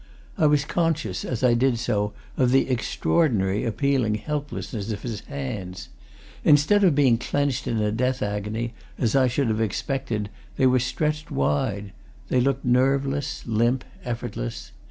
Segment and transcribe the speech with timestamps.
[0.35, 5.89] I was conscious as I did so of the extraordinary, appealing helplessness of his hands
[6.43, 10.79] instead of being clenched in a death agony as I should have expected they were
[10.79, 11.91] stretched wide;
[12.29, 14.71] they looked nerveless, limp, effortless.